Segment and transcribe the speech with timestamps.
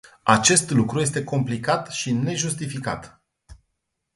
[0.23, 3.21] Acest lucru este complicat și nejustificat.